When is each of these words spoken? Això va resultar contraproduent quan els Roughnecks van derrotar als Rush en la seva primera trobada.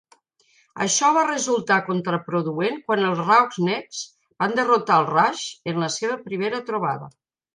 Això 0.85 1.09
va 1.17 1.25
resultar 1.25 1.75
contraproduent 1.89 2.79
quan 2.87 3.03
els 3.11 3.21
Roughnecks 3.27 4.01
van 4.45 4.57
derrotar 4.63 4.97
als 5.01 5.13
Rush 5.17 5.43
en 5.73 5.85
la 5.85 5.91
seva 5.97 6.17
primera 6.25 6.65
trobada. 6.71 7.11